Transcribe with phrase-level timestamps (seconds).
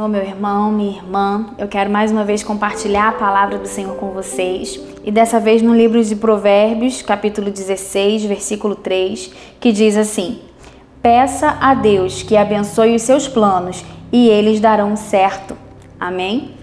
[0.00, 1.50] Senhor, meu irmão, minha irmã.
[1.58, 4.80] Eu quero mais uma vez compartilhar a palavra do Senhor com vocês.
[5.04, 10.38] E dessa vez no livro de Provérbios, capítulo 16, versículo 3, que diz assim:
[11.02, 15.54] Peça a Deus que abençoe os seus planos e eles darão certo.
[16.00, 16.54] Amém?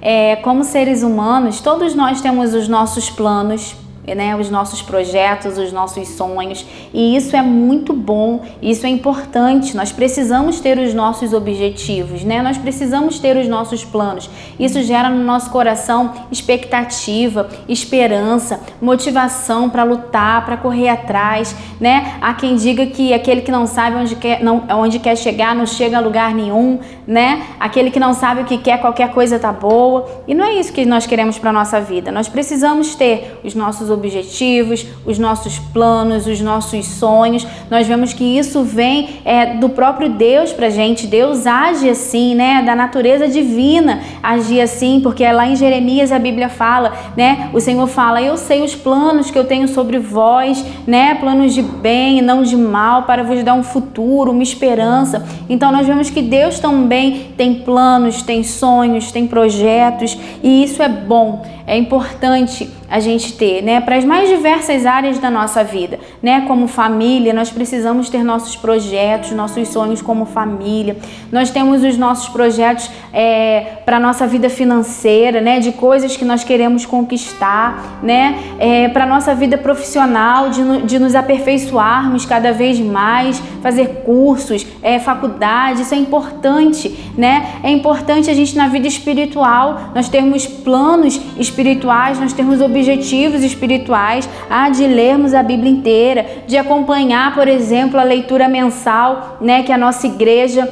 [0.00, 3.76] É, como seres humanos, todos nós temos os nossos planos,
[4.06, 9.76] né, os nossos projetos, os nossos sonhos, e isso é muito bom, isso é importante.
[9.76, 12.42] Nós precisamos ter os nossos objetivos, né?
[12.42, 14.28] Nós precisamos ter os nossos planos.
[14.58, 22.18] Isso gera no nosso coração expectativa, esperança, motivação para lutar, para correr atrás, né?
[22.20, 25.66] Há quem diga que aquele que não sabe onde quer, não, onde quer chegar não
[25.66, 27.42] chega a lugar nenhum, né?
[27.58, 30.06] Aquele que não sabe o que quer, qualquer coisa tá boa.
[30.26, 32.12] E não é isso que nós queremos para nossa vida.
[32.12, 37.46] Nós precisamos ter os nossos objetivos, os nossos planos, os nossos sonhos.
[37.70, 41.06] Nós vemos que isso vem é, do próprio Deus para gente.
[41.06, 42.62] Deus age assim, né?
[42.62, 47.50] Da natureza divina agir assim, porque lá em Jeremias a Bíblia fala, né?
[47.52, 51.14] O Senhor fala: Eu sei os planos que eu tenho sobre vós, né?
[51.16, 55.26] Planos de bem e não de mal, para vos dar um futuro, uma esperança.
[55.48, 56.91] Então nós vemos que Deus também
[57.36, 63.62] tem planos, tem sonhos, tem projetos e isso é bom, é importante a gente ter,
[63.62, 68.22] né, para as mais diversas áreas da nossa vida, né, como família, nós precisamos ter
[68.22, 70.98] nossos projetos, nossos sonhos como família,
[71.32, 76.44] nós temos os nossos projetos é, para nossa vida financeira, né, de coisas que nós
[76.44, 83.42] queremos conquistar, né, é, para nossa vida profissional, de, de nos aperfeiçoarmos cada vez mais,
[83.62, 89.92] fazer cursos, é, faculdade, isso é importante, né, é importante a gente na vida espiritual,
[89.94, 96.26] nós termos planos espirituais, nós termos objetivos objetivos espirituais, há de lermos a Bíblia inteira,
[96.46, 100.68] de acompanhar, por exemplo, a leitura mensal, né, que a nossa igreja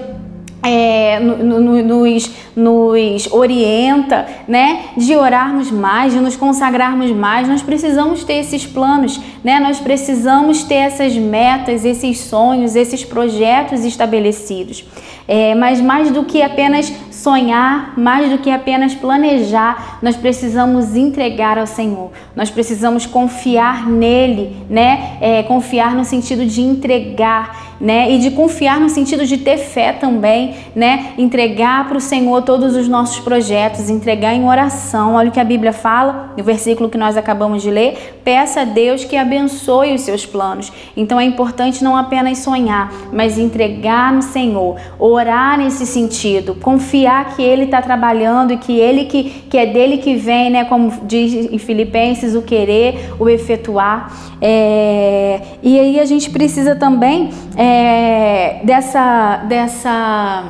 [0.63, 8.35] é, nos, nos orienta, né, de orarmos mais, de nos consagrarmos mais, nós precisamos ter
[8.35, 14.85] esses planos, né, nós precisamos ter essas metas, esses sonhos, esses projetos estabelecidos.
[15.29, 21.59] É, mas mais do que apenas sonhar, mais do que apenas planejar, nós precisamos entregar
[21.59, 22.11] ao Senhor.
[22.35, 25.19] Nós precisamos confiar nele, né?
[25.21, 28.11] É, confiar no sentido de entregar, né?
[28.11, 31.13] E de confiar no sentido de ter fé também, né?
[31.19, 35.15] Entregar para o Senhor todos os nossos projetos, entregar em oração.
[35.15, 38.21] Olha o que a Bíblia fala, no versículo que nós acabamos de ler.
[38.25, 40.73] Peça a Deus que abençoe os seus planos.
[40.97, 47.35] Então é importante não apenas sonhar, mas entregar no Senhor, orar nesse sentido, confiar confiar
[47.35, 50.65] que Ele está trabalhando e que Ele que, que é dele que vem, né?
[50.65, 54.13] Como diz em Filipenses, o querer, o efetuar.
[54.41, 60.45] É, e aí a gente precisa também é, dessa dessa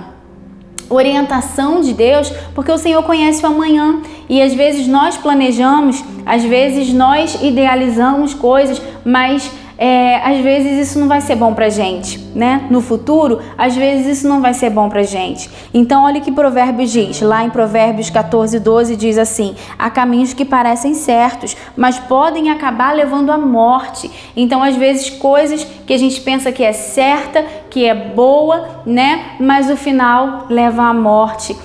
[0.89, 6.43] orientação de Deus, porque o Senhor conhece o amanhã e às vezes nós planejamos, às
[6.45, 9.49] vezes nós idealizamos coisas, mas
[9.79, 12.67] é, às vezes isso não vai ser bom pra gente, né?
[12.71, 15.51] No futuro, às vezes isso não vai ser bom pra gente.
[15.73, 17.21] Então, olha que Provérbios diz.
[17.21, 22.95] Lá em Provérbios 14, 12 diz assim: há caminhos que parecem certos, mas podem acabar
[22.95, 24.11] levando à morte.
[24.37, 29.37] Então, às vezes, coisas que a gente pensa que é certa, que é boa, né?
[29.39, 31.57] Mas o final leva à morte,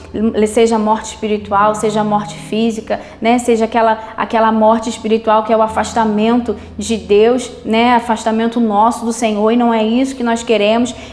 [0.47, 3.37] seja a morte espiritual, seja a morte física, né?
[3.39, 7.95] Seja aquela, aquela morte espiritual que é o afastamento de Deus, né?
[7.95, 10.54] Afastamento nosso do Senhor e não é isso que nós queremos.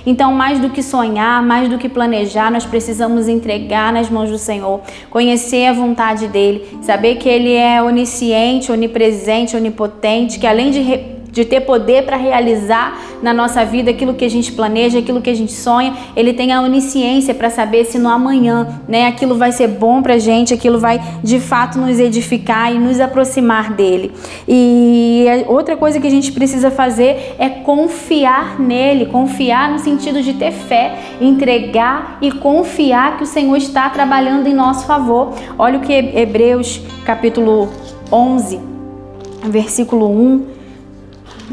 [0.06, 4.38] Então, mais do que sonhar, mais do que planejar, nós precisamos entregar nas mãos do
[4.38, 4.80] Senhor,
[5.10, 11.46] conhecer a vontade dele, saber que ele é onisciente, onipresente, onipotente, que além de de
[11.46, 15.34] ter poder para realizar na nossa vida aquilo que a gente planeja, aquilo que a
[15.34, 15.94] gente sonha.
[16.14, 20.14] Ele tem a onisciência para saber se no amanhã, né, aquilo vai ser bom para
[20.14, 24.12] a gente, aquilo vai de fato nos edificar e nos aproximar dele.
[24.46, 30.34] E outra coisa que a gente precisa fazer é confiar nele, confiar no sentido de
[30.34, 35.32] ter fé, entregar e confiar que o Senhor está trabalhando em nosso favor.
[35.58, 37.70] Olha o que Hebreus capítulo
[38.10, 38.60] 11,
[39.48, 40.61] versículo 1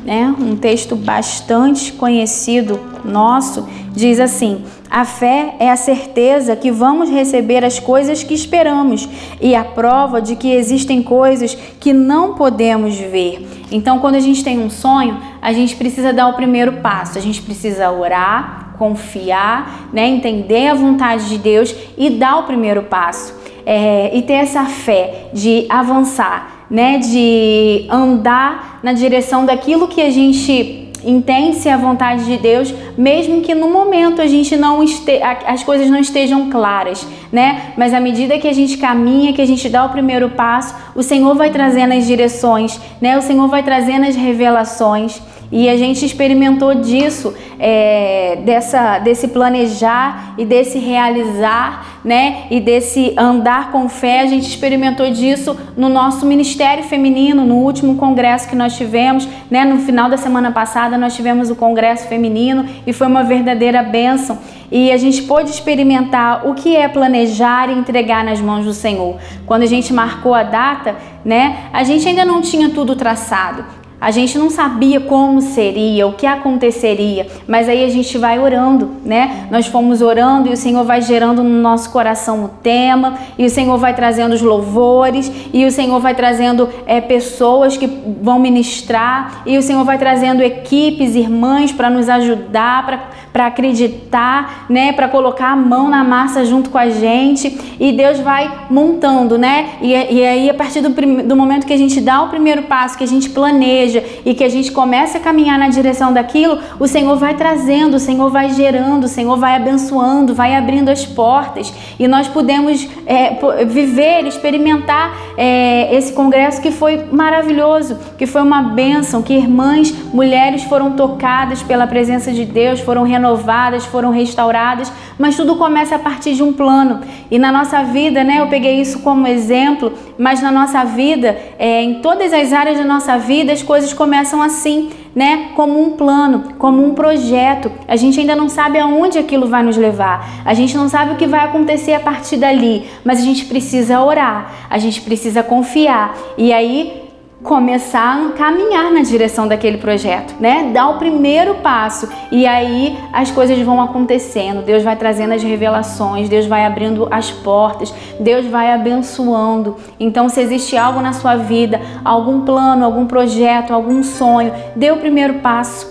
[0.03, 7.09] né, um texto bastante conhecido nosso, diz assim: A fé é a certeza que vamos
[7.09, 9.07] receber as coisas que esperamos
[9.41, 13.47] e a prova de que existem coisas que não podemos ver.
[13.71, 17.21] Então, quando a gente tem um sonho, a gente precisa dar o primeiro passo, a
[17.21, 23.37] gente precisa orar, confiar, né, entender a vontade de Deus e dar o primeiro passo.
[23.65, 30.09] É, e ter essa fé de avançar, né, de andar na direção daquilo que a
[30.09, 35.63] gente entende-se a vontade de Deus, mesmo que no momento a gente não este, as
[35.63, 37.73] coisas não estejam claras, né?
[37.77, 41.03] Mas à medida que a gente caminha, que a gente dá o primeiro passo, o
[41.03, 43.17] Senhor vai trazendo as direções, né?
[43.17, 45.21] O Senhor vai trazendo as revelações.
[45.51, 52.43] E a gente experimentou disso, é, dessa, desse planejar e desse realizar, né?
[52.51, 54.21] E desse andar com fé.
[54.21, 59.65] A gente experimentou disso no nosso ministério feminino, no último congresso que nós tivemos, né?
[59.65, 64.37] No final da semana passada nós tivemos o congresso feminino e foi uma verdadeira bênção.
[64.71, 69.17] E a gente pôde experimentar o que é planejar e entregar nas mãos do Senhor.
[69.47, 71.69] Quando a gente marcou a data, né?
[71.73, 73.65] A gente ainda não tinha tudo traçado.
[74.01, 78.91] A gente não sabia como seria, o que aconteceria, mas aí a gente vai orando,
[79.03, 79.47] né?
[79.51, 83.49] Nós fomos orando e o Senhor vai gerando no nosso coração o tema, e o
[83.49, 87.87] Senhor vai trazendo os louvores, e o Senhor vai trazendo é, pessoas que
[88.21, 94.93] vão ministrar, e o Senhor vai trazendo equipes, irmãs para nos ajudar, para acreditar, né?
[94.93, 99.71] Para colocar a mão na massa junto com a gente, e Deus vai montando, né?
[99.81, 102.97] E, e aí, a partir do, do momento que a gente dá o primeiro passo,
[102.97, 103.88] que a gente planeja,
[104.25, 107.99] e que a gente comece a caminhar na direção daquilo, o Senhor vai trazendo, o
[107.99, 113.37] Senhor vai gerando, o Senhor vai abençoando, vai abrindo as portas e nós podemos é,
[113.65, 120.63] viver, experimentar é, esse congresso que foi maravilhoso, que foi uma bênção, que irmãs, mulheres
[120.63, 126.33] foram tocadas pela presença de Deus, foram renovadas, foram restauradas, mas tudo começa a partir
[126.33, 127.01] de um plano.
[127.31, 131.81] E na nossa vida, né, eu peguei isso como exemplo, mas na nossa vida, é,
[131.81, 136.53] em todas as áreas da nossa vida, as coisas começam assim, né, como um plano,
[136.57, 137.71] como um projeto.
[137.87, 140.43] A gente ainda não sabe aonde aquilo vai nos levar.
[140.45, 144.01] A gente não sabe o que vai acontecer a partir dali, mas a gente precisa
[144.01, 146.15] orar, a gente precisa confiar.
[146.37, 146.98] E aí
[147.43, 150.71] começar a caminhar na direção daquele projeto, né?
[150.73, 154.61] Dar o primeiro passo e aí as coisas vão acontecendo.
[154.61, 159.77] Deus vai trazendo as revelações, Deus vai abrindo as portas, Deus vai abençoando.
[159.99, 164.97] Então, se existe algo na sua vida, algum plano, algum projeto, algum sonho, dê o
[164.97, 165.87] primeiro passo.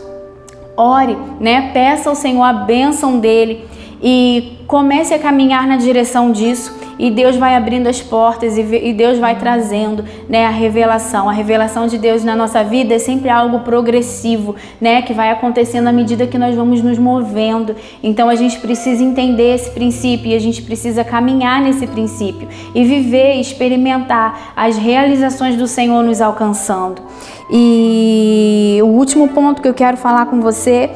[0.77, 1.71] Ore, né?
[1.73, 3.67] Peça ao Senhor a bênção dele
[4.03, 9.19] e comece a caminhar na direção disso e Deus vai abrindo as portas e Deus
[9.19, 11.29] vai trazendo né, a revelação.
[11.29, 15.87] A revelação de Deus na nossa vida é sempre algo progressivo, né, que vai acontecendo
[15.87, 17.77] à medida que nós vamos nos movendo.
[18.03, 22.85] Então a gente precisa entender esse princípio e a gente precisa caminhar nesse princípio e
[22.85, 27.03] viver, experimentar as realizações do Senhor nos alcançando.
[27.51, 30.91] E o último ponto que eu quero falar com você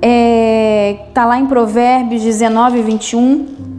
[0.00, 3.69] é, tá lá em Provérbios 19, 21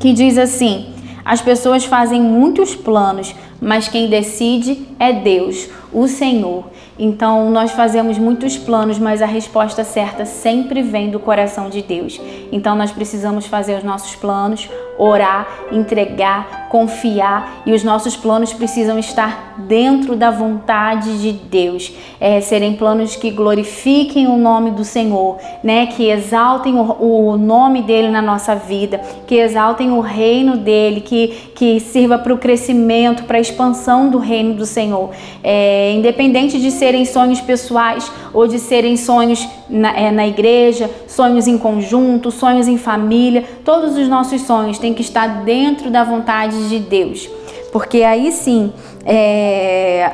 [0.00, 0.86] que diz assim:
[1.24, 6.64] As pessoas fazem muitos planos, mas quem decide é Deus, o Senhor.
[6.98, 12.20] Então, nós fazemos muitos planos, mas a resposta certa sempre vem do coração de Deus.
[12.52, 14.68] Então, nós precisamos fazer os nossos planos,
[14.98, 21.90] orar, entregar, confiar e os nossos planos precisam estar dentro da vontade de Deus.
[22.20, 25.86] É, serem planos que glorifiquem o nome do Senhor, né?
[25.86, 31.28] Que exaltem o, o nome dele na nossa vida, que exaltem o reino dele, que,
[31.54, 34.89] que sirva para o crescimento, para a expansão do reino do Senhor.
[35.42, 41.46] É, independente de serem sonhos pessoais ou de serem sonhos na, é, na igreja, sonhos
[41.46, 46.68] em conjunto, sonhos em família, todos os nossos sonhos têm que estar dentro da vontade
[46.68, 47.28] de Deus.
[47.72, 48.72] Porque aí sim,
[49.04, 50.10] é,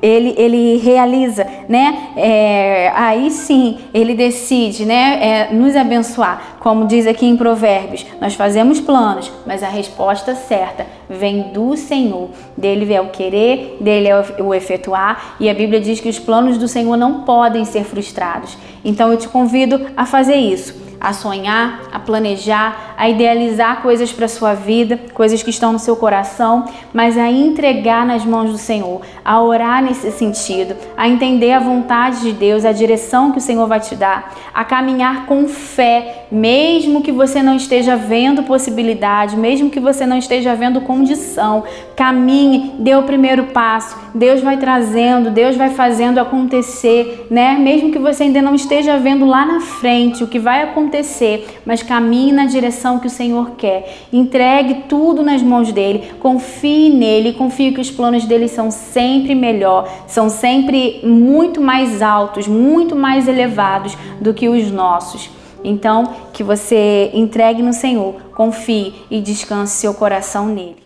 [0.00, 2.08] ele, ele realiza, né?
[2.16, 5.18] É, aí sim ele decide, né?
[5.20, 8.04] É, nos abençoar, como diz aqui em Provérbios.
[8.20, 12.30] Nós fazemos planos, mas a resposta certa vem do Senhor.
[12.56, 16.58] Dele é o querer, dele é o efetuar, e a Bíblia diz que os planos
[16.58, 18.56] do Senhor não podem ser frustrados.
[18.84, 24.28] Então eu te convido a fazer isso a sonhar, a planejar, a idealizar coisas para
[24.28, 29.00] sua vida, coisas que estão no seu coração, mas a entregar nas mãos do Senhor,
[29.24, 33.66] a orar nesse sentido, a entender a vontade de Deus, a direção que o Senhor
[33.66, 39.70] vai te dar, a caminhar com fé, mesmo que você não esteja vendo possibilidade, mesmo
[39.70, 41.64] que você não esteja vendo condição,
[41.96, 43.96] caminhe, dê o primeiro passo.
[44.14, 47.56] Deus vai trazendo, Deus vai fazendo acontecer, né?
[47.58, 51.82] Mesmo que você ainda não esteja vendo lá na frente o que vai acontecer mas
[51.82, 52.46] caminhe na
[52.82, 54.06] direção que o Senhor quer.
[54.12, 59.88] Entregue tudo nas mãos dele, confie nele, confie que os planos dele são sempre melhor,
[60.06, 65.30] são sempre muito mais altos, muito mais elevados do que os nossos.
[65.64, 70.81] Então, que você entregue no Senhor, confie e descanse seu coração nele.